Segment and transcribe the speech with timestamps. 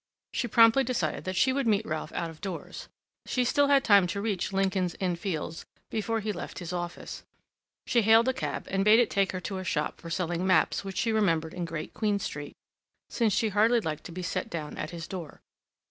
[0.33, 2.87] She promptly decided that she would meet Ralph out of doors;
[3.27, 7.21] she still had time to reach Lincoln's Inn Fields before he left his office.
[7.85, 10.83] She hailed a cab, and bade it take her to a shop for selling maps
[10.83, 12.55] which she remembered in Great Queen Street,
[13.11, 15.39] since she hardly liked to be set down at his door.